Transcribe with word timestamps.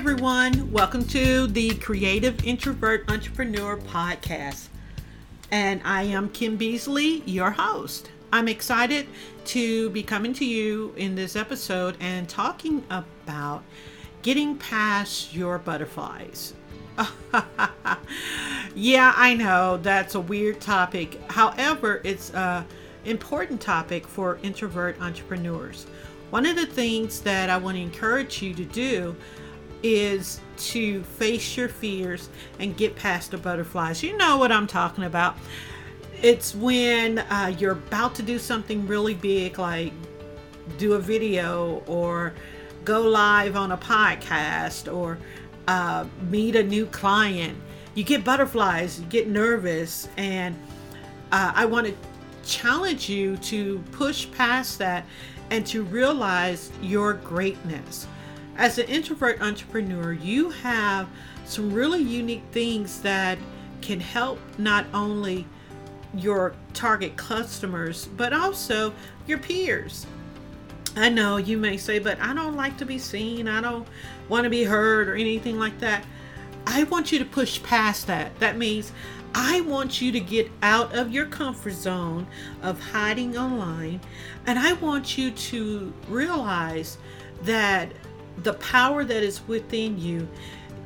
everyone. 0.00 0.72
Welcome 0.72 1.04
to 1.08 1.46
the 1.48 1.74
Creative 1.74 2.42
Introvert 2.42 3.10
Entrepreneur 3.10 3.76
Podcast. 3.76 4.68
And 5.50 5.82
I 5.84 6.04
am 6.04 6.30
Kim 6.30 6.56
Beasley, 6.56 7.22
your 7.26 7.50
host. 7.50 8.10
I'm 8.32 8.48
excited 8.48 9.08
to 9.44 9.90
be 9.90 10.02
coming 10.02 10.32
to 10.32 10.44
you 10.46 10.94
in 10.96 11.16
this 11.16 11.36
episode 11.36 11.98
and 12.00 12.26
talking 12.26 12.82
about 12.88 13.62
getting 14.22 14.56
past 14.56 15.34
your 15.34 15.58
butterflies. 15.58 16.54
yeah, 18.74 19.12
I 19.14 19.34
know 19.34 19.76
that's 19.76 20.14
a 20.14 20.20
weird 20.20 20.62
topic. 20.62 21.20
However, 21.30 22.00
it's 22.04 22.32
a 22.32 22.64
important 23.04 23.60
topic 23.60 24.06
for 24.06 24.38
introvert 24.42 24.98
entrepreneurs. 25.02 25.86
One 26.30 26.46
of 26.46 26.56
the 26.56 26.64
things 26.64 27.20
that 27.20 27.50
I 27.50 27.58
want 27.58 27.76
to 27.76 27.82
encourage 27.82 28.40
you 28.40 28.54
to 28.54 28.64
do 28.64 29.14
is 29.82 30.40
to 30.56 31.02
face 31.04 31.56
your 31.56 31.68
fears 31.68 32.28
and 32.58 32.76
get 32.76 32.96
past 32.96 33.30
the 33.30 33.38
butterflies. 33.38 34.02
You 34.02 34.16
know 34.16 34.36
what 34.36 34.52
I'm 34.52 34.66
talking 34.66 35.04
about. 35.04 35.36
It's 36.22 36.54
when 36.54 37.18
uh, 37.18 37.54
you're 37.58 37.72
about 37.72 38.14
to 38.16 38.22
do 38.22 38.38
something 38.38 38.86
really 38.86 39.14
big, 39.14 39.58
like 39.58 39.92
do 40.78 40.94
a 40.94 40.98
video 40.98 41.82
or 41.86 42.34
go 42.84 43.00
live 43.02 43.56
on 43.56 43.72
a 43.72 43.76
podcast 43.76 44.92
or 44.92 45.18
uh, 45.68 46.04
meet 46.28 46.56
a 46.56 46.62
new 46.62 46.86
client. 46.86 47.58
You 47.94 48.04
get 48.04 48.24
butterflies, 48.24 49.00
you 49.00 49.06
get 49.06 49.28
nervous, 49.28 50.08
and 50.16 50.56
uh, 51.32 51.52
I 51.54 51.64
want 51.64 51.86
to 51.86 51.94
challenge 52.44 53.08
you 53.08 53.36
to 53.38 53.78
push 53.92 54.30
past 54.32 54.78
that 54.78 55.06
and 55.50 55.66
to 55.66 55.82
realize 55.82 56.70
your 56.80 57.14
greatness. 57.14 58.06
As 58.60 58.76
an 58.76 58.88
introvert 58.88 59.40
entrepreneur, 59.40 60.12
you 60.12 60.50
have 60.50 61.08
some 61.46 61.72
really 61.72 62.02
unique 62.02 62.42
things 62.52 63.00
that 63.00 63.38
can 63.80 63.98
help 63.98 64.38
not 64.58 64.84
only 64.92 65.46
your 66.12 66.54
target 66.74 67.16
customers, 67.16 68.10
but 68.18 68.34
also 68.34 68.92
your 69.26 69.38
peers. 69.38 70.06
I 70.94 71.08
know 71.08 71.38
you 71.38 71.56
may 71.56 71.78
say, 71.78 72.00
but 72.00 72.20
I 72.20 72.34
don't 72.34 72.54
like 72.54 72.76
to 72.76 72.84
be 72.84 72.98
seen. 72.98 73.48
I 73.48 73.62
don't 73.62 73.88
want 74.28 74.44
to 74.44 74.50
be 74.50 74.64
heard 74.64 75.08
or 75.08 75.14
anything 75.14 75.58
like 75.58 75.78
that. 75.78 76.04
I 76.66 76.84
want 76.84 77.12
you 77.12 77.18
to 77.18 77.24
push 77.24 77.62
past 77.62 78.08
that. 78.08 78.38
That 78.40 78.58
means 78.58 78.92
I 79.34 79.62
want 79.62 80.02
you 80.02 80.12
to 80.12 80.20
get 80.20 80.50
out 80.60 80.94
of 80.94 81.10
your 81.10 81.24
comfort 81.24 81.72
zone 81.72 82.26
of 82.60 82.78
hiding 82.78 83.38
online. 83.38 84.02
And 84.46 84.58
I 84.58 84.74
want 84.74 85.16
you 85.16 85.30
to 85.30 85.94
realize 86.10 86.98
that 87.44 87.90
the 88.42 88.54
power 88.54 89.04
that 89.04 89.22
is 89.22 89.46
within 89.46 89.98
you 89.98 90.28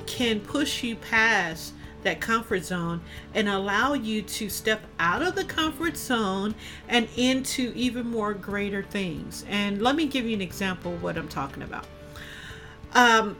can 0.07 0.41
push 0.41 0.83
you 0.83 0.97
past 0.97 1.75
that 2.03 2.21
comfort 2.21 2.65
zone 2.65 3.01
and 3.35 3.49
allow 3.49 3.95
you 3.95 4.23
to 4.23 4.49
step 4.49 4.83
out 4.99 5.23
of 5.23 5.35
the 5.35 5.45
comfort 5.45 5.97
zone 5.97 6.55
and 6.89 7.09
into 7.17 7.73
even 7.75 8.07
more 8.07 8.35
greater 8.35 8.83
things. 8.83 9.45
And 9.49 9.83
let 9.83 9.97
me 9.97 10.07
give 10.07 10.27
you 10.27 10.35
an 10.35 10.43
example 10.43 10.95
of 10.95 11.03
what 11.03 11.17
I'm 11.17 11.29
talking 11.29 11.63
about. 11.63 11.87
Um, 12.93 13.37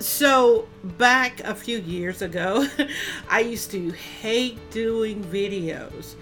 so 0.00 0.66
back 0.82 1.40
a 1.40 1.54
few 1.54 1.78
years 1.78 2.22
ago, 2.22 2.66
I 3.30 3.40
used 3.40 3.70
to 3.70 3.90
hate 3.90 4.70
doing 4.70 5.22
videos 5.24 6.14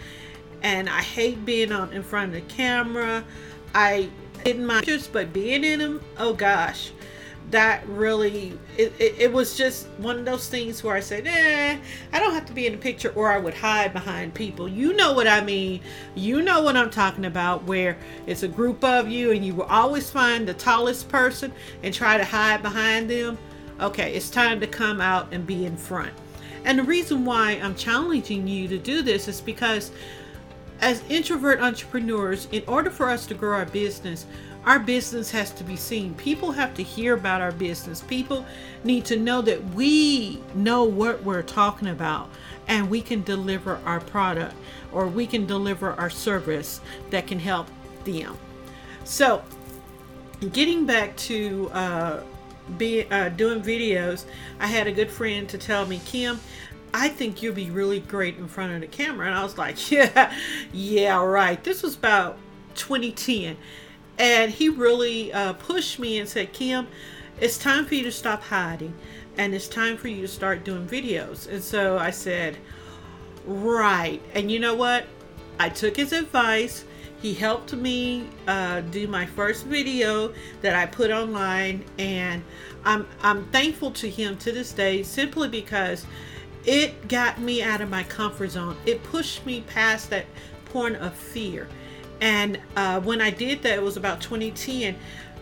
and 0.63 0.89
I 0.89 1.03
hate 1.03 1.45
being 1.45 1.73
on 1.73 1.93
in 1.93 2.03
front 2.03 2.35
of 2.35 2.43
the 2.43 2.55
camera. 2.55 3.25
I 3.75 4.11
didn't 4.43 4.67
mind 4.67 4.87
just 4.87 5.13
but 5.13 5.33
being 5.33 5.65
in 5.65 5.79
them, 5.79 6.01
oh 6.19 6.35
gosh. 6.35 6.93
That 7.51 7.87
really 7.87 8.59
it, 8.79 8.95
it, 8.99 9.15
it, 9.19 9.33
was 9.33 9.59
just 9.59 9.87
one 9.99 10.19
of 10.19 10.25
those 10.25 10.49
things 10.49 10.83
where 10.83 10.97
i 10.97 11.01
said 11.01 11.27
eh 11.27 11.77
i 12.11 12.19
don't 12.19 12.33
have 12.33 12.47
to 12.47 12.53
be 12.55 12.67
in 12.67 12.73
the 12.73 12.79
picture 12.79 13.11
or 13.11 13.31
i 13.31 13.37
would 13.37 13.53
hide 13.53 13.93
behind 13.93 14.33
people. 14.33 14.69
You 14.69 14.95
know 14.95 15.13
what 15.13 15.27
i 15.27 15.43
mean. 15.43 15.81
You 16.15 16.41
know 16.41 16.63
what 16.63 16.77
i'm 16.77 16.89
talking 16.89 17.27
about 17.27 17.65
where 17.65 17.99
it's 18.27 18.43
a 18.43 18.49
group 18.49 18.83
of 18.83 19.09
you 19.09 19.33
and 19.33 19.45
you 19.45 19.55
will 19.55 19.65
always 19.65 20.09
find 20.09 20.49
the 20.49 20.55
tallest 20.55 21.11
person 21.11 21.53
and 21.83 21.93
try 21.93 22.17
to 22.17 22.25
hide 22.25 22.63
behind 22.63 23.11
them. 23.11 23.37
Okay 23.81 24.15
it's 24.15 24.31
time 24.31 24.59
to 24.61 24.67
come 24.67 25.01
out 25.03 25.29
and 25.33 25.47
be 25.47 25.67
in 25.67 25.77
front. 25.77 26.13
And 26.65 26.79
the 26.79 26.85
reason 26.85 27.27
why 27.27 27.61
i'm 27.63 27.75
challenging 27.75 28.49
you 28.49 28.67
to 28.69 28.79
do 28.79 29.03
this 29.03 29.29
is 29.29 29.43
because 29.43 29.91
as 30.83 31.03
introvert 31.09 31.61
entrepreneurs 31.61 32.47
in 32.53 32.63
order 32.67 32.91
for 32.91 33.09
us 33.09 33.25
to 33.27 33.35
grow 33.35 33.57
our 33.57 33.67
business 33.67 34.27
our 34.65 34.79
business 34.79 35.31
has 35.33 35.51
to 35.51 35.65
be 35.65 35.77
seen. 35.77 36.15
People 36.15 36.53
have 36.53 36.75
to 36.75 36.83
hear 36.83 37.15
about 37.15 37.41
our 37.41 37.53
business. 37.53 38.01
People 38.01 38.47
need 38.85 39.05
to 39.07 39.17
know 39.17 39.43
that 39.43 39.63
we 39.75 40.41
know 40.55 40.85
what 40.85 41.23
we're 41.25 41.43
talking 41.43 41.89
about 41.89 42.29
and 42.69 42.89
we 42.89 43.01
can 43.01 43.23
deliver 43.23 43.81
our 43.85 44.01
product 44.01 44.55
or 44.93 45.09
we 45.09 45.27
can 45.27 45.47
deliver 45.47 45.93
our 45.95 46.11
service 46.11 46.81
that 47.11 47.27
can 47.27 47.41
help 47.41 47.67
them. 48.05 48.37
So, 49.05 49.43
getting 50.53 50.87
back 50.87 51.17
to 51.17 51.69
uh, 51.73 52.23
be 52.79 53.05
uh, 53.11 53.31
doing 53.31 53.63
videos, 53.63 54.27
I 54.61 54.69
had 54.69 54.87
a 54.87 54.93
good 54.93 55.11
friend 55.11 55.49
to 55.49 55.59
tell 55.59 55.87
me, 55.87 56.01
Kim, 56.05 56.39
I 56.95 57.09
think 57.09 57.43
you'll 57.43 57.55
be 57.55 57.71
really 57.71 58.01
great 58.01 58.37
in 58.37 58.49
front 58.49 58.73
of 58.73 58.81
the 58.81 58.87
camera. 58.87 59.27
And 59.27 59.35
I 59.35 59.43
was 59.43 59.57
like, 59.57 59.91
yeah, 59.91 60.33
yeah, 60.73 61.23
right. 61.23 61.63
This 61.63 61.83
was 61.83 61.97
about 61.97 62.39
2010 62.75 63.57
and 64.19 64.51
he 64.53 64.69
really 64.69 65.33
uh, 65.33 65.55
pushed 65.55 65.99
me 65.99 66.19
and 66.19 66.29
said, 66.29 66.53
Kim, 66.53 66.87
it's 67.41 67.59
time 67.59 67.87
for 67.87 67.95
you 67.95 68.05
to 68.05 68.13
stop 68.13 68.43
hiding 68.43 68.95
and 69.39 69.55
it's 69.55 69.69
time 69.69 69.97
for 69.97 70.09
you 70.09 70.21
to 70.23 70.29
start 70.29 70.65
doing 70.65 70.87
videos. 70.87 71.49
And 71.49 71.63
so 71.63 71.99
I 71.99 72.11
said, 72.11 72.59
Right. 73.45 74.23
And 74.35 74.51
you 74.51 74.59
know 74.59 74.75
what? 74.75 75.07
I 75.59 75.69
took 75.69 75.97
his 75.97 76.13
advice. 76.13 76.85
He 77.21 77.35
helped 77.35 77.73
me 77.73 78.29
uh, 78.47 78.81
do 78.81 79.07
my 79.07 79.27
first 79.27 79.67
video 79.67 80.33
that 80.61 80.75
I 80.75 80.87
put 80.87 81.11
online, 81.11 81.85
and 81.99 82.43
I'm 82.85 83.07
I'm 83.23 83.45
thankful 83.47 83.93
to 83.93 84.11
him 84.11 84.37
to 84.39 84.51
this 84.51 84.73
day 84.73 85.05
simply 85.05 85.49
because 85.49 86.05
it 86.65 87.09
got 87.09 87.41
me 87.41 87.63
out 87.63 87.81
of 87.81 87.91
my 87.91 88.03
comfort 88.05 88.51
zone. 88.51 88.77
It 88.87 89.03
pushed 89.03 89.45
me 89.47 89.63
past 89.63 90.11
that 90.11 90.27
point 90.67 90.97
of 90.97 91.15
fear. 91.15 91.69
And 92.21 92.61
uh, 92.77 93.01
when 93.01 93.21
I 93.21 93.31
did 93.31 93.63
that, 93.63 93.75
it 93.75 93.83
was 93.83 93.97
about 93.97 94.21
2010. 94.21 94.97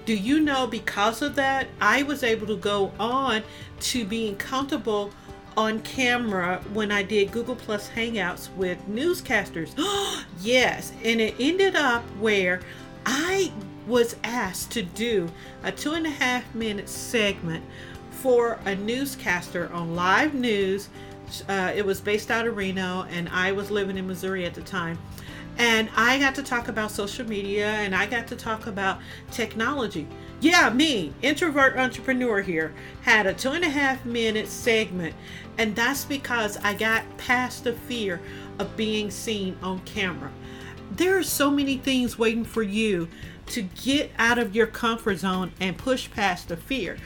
Do 0.06 0.14
you 0.14 0.40
know 0.40 0.66
because 0.66 1.22
of 1.22 1.34
that, 1.34 1.68
I 1.80 2.02
was 2.02 2.22
able 2.22 2.46
to 2.46 2.56
go 2.56 2.92
on 2.98 3.42
to 3.80 4.04
being 4.04 4.36
comfortable 4.36 5.12
on 5.56 5.80
camera 5.80 6.62
when 6.72 6.90
I 6.90 7.02
did 7.02 7.32
Google 7.32 7.56
Plus 7.56 7.88
Hangouts 7.90 8.54
with 8.54 8.78
newscasters. 8.88 9.74
yes, 10.40 10.92
and 11.04 11.20
it 11.20 11.34
ended 11.38 11.76
up 11.76 12.02
where 12.18 12.60
I 13.04 13.52
was 13.86 14.16
asked 14.24 14.70
to 14.72 14.82
do 14.82 15.30
a 15.62 15.72
two 15.72 15.92
and 15.92 16.06
a 16.06 16.10
half 16.10 16.54
minute 16.54 16.88
segment 16.88 17.64
for 18.10 18.58
a 18.64 18.74
newscaster 18.74 19.70
on 19.72 19.94
live 19.94 20.34
news. 20.34 20.88
Uh, 21.48 21.72
it 21.74 21.84
was 21.84 22.00
based 22.00 22.30
out 22.30 22.46
of 22.46 22.56
Reno, 22.56 23.06
and 23.10 23.28
I 23.28 23.52
was 23.52 23.70
living 23.70 23.96
in 23.96 24.06
Missouri 24.06 24.44
at 24.44 24.54
the 24.54 24.62
time. 24.62 24.98
And 25.58 25.90
I 25.94 26.18
got 26.18 26.34
to 26.36 26.42
talk 26.42 26.68
about 26.68 26.90
social 26.90 27.28
media 27.28 27.66
and 27.66 27.94
I 27.94 28.06
got 28.06 28.26
to 28.28 28.36
talk 28.36 28.66
about 28.66 28.98
technology. 29.30 30.06
Yeah, 30.40 30.70
me, 30.70 31.12
introvert 31.20 31.76
entrepreneur 31.76 32.40
here, 32.40 32.72
had 33.02 33.26
a 33.26 33.34
two 33.34 33.50
and 33.50 33.64
a 33.64 33.68
half 33.68 34.04
minute 34.06 34.48
segment. 34.48 35.14
And 35.58 35.76
that's 35.76 36.06
because 36.06 36.56
I 36.58 36.72
got 36.72 37.04
past 37.18 37.64
the 37.64 37.74
fear 37.74 38.22
of 38.58 38.74
being 38.76 39.10
seen 39.10 39.56
on 39.62 39.80
camera. 39.80 40.32
There 40.92 41.18
are 41.18 41.22
so 41.22 41.50
many 41.50 41.76
things 41.76 42.18
waiting 42.18 42.44
for 42.44 42.62
you 42.62 43.08
to 43.46 43.62
get 43.62 44.12
out 44.18 44.38
of 44.38 44.54
your 44.54 44.66
comfort 44.66 45.18
zone 45.18 45.52
and 45.60 45.76
push 45.76 46.10
past 46.10 46.48
the 46.48 46.56
fear 46.56 46.96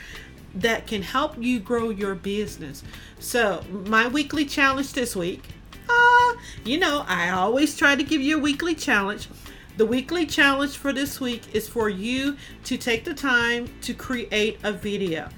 that 0.55 0.87
can 0.87 1.03
help 1.03 1.37
you 1.39 1.59
grow 1.59 1.91
your 1.91 2.15
business. 2.15 2.83
So, 3.19 3.65
my 3.71 4.07
weekly 4.07 4.45
challenge 4.45 4.93
this 4.93 5.17
week 5.17 5.43
Ah, 5.89 6.37
you 6.65 6.79
know, 6.79 7.05
I 7.07 7.31
always 7.31 7.77
try 7.77 7.97
to 7.97 8.03
give 8.03 8.21
you 8.21 8.39
a 8.39 8.41
weekly 8.41 8.75
challenge. 8.75 9.29
The 9.77 9.87
weekly 9.87 10.25
challenge 10.25 10.77
for 10.77 10.93
this 10.93 11.21
week 11.21 11.43
is 11.55 11.69
for 11.69 11.89
you 11.89 12.37
to 12.65 12.77
take 12.77 13.05
the 13.05 13.15
time 13.15 13.69
to 13.83 13.93
create 13.93 14.59
a 14.63 14.73
video. 14.73 15.29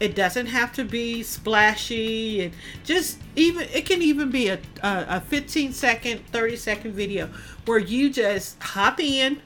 It 0.00 0.16
doesn't 0.16 0.46
have 0.46 0.72
to 0.72 0.84
be 0.84 1.22
splashy 1.22 2.42
and 2.42 2.54
just 2.82 3.18
even 3.36 3.68
it 3.72 3.86
can 3.86 4.02
even 4.02 4.30
be 4.30 4.48
a, 4.48 4.58
a 4.82 5.20
15 5.20 5.72
second, 5.72 6.26
30 6.26 6.56
second 6.56 6.92
video 6.92 7.30
where 7.64 7.78
you 7.78 8.10
just 8.10 8.60
hop 8.60 8.98
in, 8.98 9.40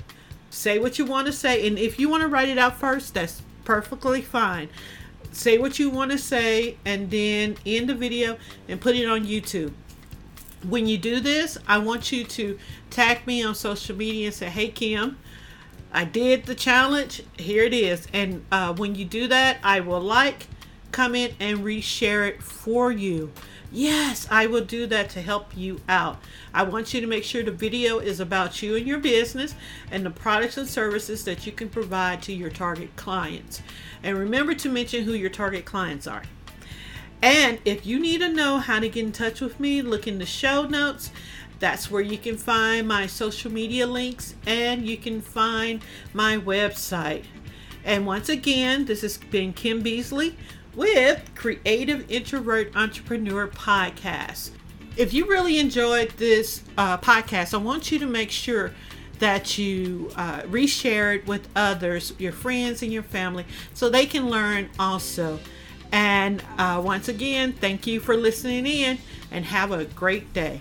say 0.48 0.78
what 0.78 0.98
you 0.98 1.04
want 1.04 1.26
to 1.26 1.32
say, 1.32 1.66
and 1.66 1.78
if 1.78 2.00
you 2.00 2.08
want 2.08 2.22
to 2.22 2.28
write 2.28 2.48
it 2.48 2.56
out 2.56 2.78
first, 2.78 3.12
that's 3.12 3.42
perfectly 3.64 4.22
fine. 4.22 4.70
Say 5.32 5.58
what 5.58 5.78
you 5.78 5.90
want 5.90 6.10
to 6.10 6.18
say 6.18 6.76
and 6.84 7.10
then 7.10 7.56
end 7.64 7.88
the 7.88 7.94
video 7.94 8.38
and 8.68 8.80
put 8.80 8.96
it 8.96 9.06
on 9.06 9.24
YouTube 9.24 9.72
when 10.66 10.86
you 10.86 10.98
do 10.98 11.20
this, 11.20 11.58
I 11.66 11.78
want 11.78 12.10
you 12.12 12.24
to 12.24 12.58
tag 12.90 13.26
me 13.26 13.42
on 13.42 13.54
social 13.54 13.96
media 13.96 14.26
and 14.26 14.34
say, 14.34 14.48
hey, 14.48 14.68
Kim, 14.68 15.18
I 15.92 16.04
did 16.04 16.46
the 16.46 16.54
challenge. 16.54 17.22
Here 17.38 17.64
it 17.64 17.74
is. 17.74 18.06
And 18.12 18.44
uh, 18.50 18.74
when 18.74 18.94
you 18.94 19.04
do 19.04 19.28
that, 19.28 19.58
I 19.62 19.80
will 19.80 20.00
like, 20.00 20.46
comment, 20.92 21.34
and 21.38 21.58
reshare 21.60 22.28
it 22.28 22.42
for 22.42 22.90
you. 22.90 23.32
Yes, 23.70 24.26
I 24.30 24.46
will 24.46 24.64
do 24.64 24.86
that 24.86 25.10
to 25.10 25.20
help 25.20 25.54
you 25.54 25.80
out. 25.88 26.22
I 26.54 26.62
want 26.62 26.94
you 26.94 27.02
to 27.02 27.06
make 27.06 27.22
sure 27.22 27.42
the 27.42 27.50
video 27.50 27.98
is 27.98 28.18
about 28.18 28.62
you 28.62 28.76
and 28.76 28.86
your 28.86 28.98
business 28.98 29.54
and 29.90 30.06
the 30.06 30.10
products 30.10 30.56
and 30.56 30.66
services 30.66 31.24
that 31.24 31.44
you 31.44 31.52
can 31.52 31.68
provide 31.68 32.22
to 32.22 32.32
your 32.32 32.48
target 32.48 32.96
clients. 32.96 33.60
And 34.02 34.18
remember 34.18 34.54
to 34.54 34.70
mention 34.70 35.04
who 35.04 35.12
your 35.12 35.28
target 35.28 35.66
clients 35.66 36.06
are. 36.06 36.22
And 37.20 37.58
if 37.66 37.84
you 37.84 37.98
need 37.98 38.20
to 38.20 38.28
know 38.28 38.58
how 38.58 38.78
to 38.80 38.88
get 38.88 39.04
in 39.04 39.12
touch 39.12 39.40
with 39.40 39.60
me, 39.60 39.82
look 39.82 40.06
in 40.06 40.18
the 40.18 40.26
show 40.26 40.62
notes. 40.62 41.10
That's 41.58 41.90
where 41.90 42.02
you 42.02 42.16
can 42.16 42.38
find 42.38 42.88
my 42.88 43.06
social 43.06 43.52
media 43.52 43.86
links 43.86 44.34
and 44.46 44.86
you 44.86 44.96
can 44.96 45.20
find 45.20 45.82
my 46.14 46.38
website. 46.38 47.24
And 47.84 48.06
once 48.06 48.28
again, 48.28 48.84
this 48.84 49.02
has 49.02 49.18
been 49.18 49.52
Kim 49.52 49.82
Beasley 49.82 50.36
with 50.74 51.30
Creative 51.34 52.10
Introvert 52.10 52.74
Entrepreneur 52.76 53.48
Podcast. 53.48 54.50
If 54.96 55.12
you 55.12 55.26
really 55.26 55.58
enjoyed 55.58 56.10
this 56.16 56.62
uh, 56.76 56.98
podcast, 56.98 57.54
I 57.54 57.58
want 57.58 57.92
you 57.92 57.98
to 58.00 58.06
make 58.06 58.30
sure 58.30 58.72
that 59.18 59.58
you 59.58 60.10
uh, 60.16 60.42
reshare 60.42 61.16
it 61.16 61.26
with 61.26 61.48
others, 61.56 62.12
your 62.18 62.32
friends 62.32 62.82
and 62.82 62.92
your 62.92 63.02
family, 63.02 63.44
so 63.74 63.88
they 63.88 64.06
can 64.06 64.28
learn 64.28 64.68
also. 64.78 65.38
And 65.92 66.42
uh, 66.58 66.80
once 66.84 67.08
again, 67.08 67.52
thank 67.52 67.86
you 67.86 68.00
for 68.00 68.16
listening 68.16 68.66
in 68.66 68.98
and 69.30 69.44
have 69.44 69.72
a 69.72 69.84
great 69.84 70.32
day. 70.32 70.60